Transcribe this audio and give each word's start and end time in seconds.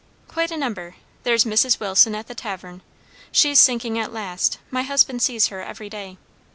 "Quite 0.27 0.49
a 0.49 0.57
number. 0.57 0.95
There's 1.21 1.45
Mrs. 1.45 1.79
Wilson 1.79 2.15
at 2.15 2.25
the 2.25 2.33
tavern; 2.33 2.81
she's 3.31 3.59
sinking 3.59 3.99
at 3.99 4.11
last; 4.11 4.57
my 4.71 4.81
husband 4.81 5.21
sees 5.21 5.49
her 5.49 5.61
every 5.61 5.91
day. 5.91 6.17